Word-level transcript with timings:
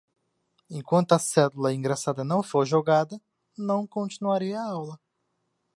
Enquanto 0.71 1.11
a 1.11 1.19
cédula 1.19 1.71
engraçada 1.73 2.23
não 2.23 2.41
for 2.41 2.65
jogada, 2.65 3.21
não 3.55 3.85
continuarei 3.85 4.51
a 4.55 4.63
aula. 4.63 4.99